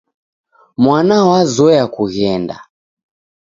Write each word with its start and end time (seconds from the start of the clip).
Mwana 0.83 1.15
wazoya 1.29 1.85
kughenda. 1.93 2.57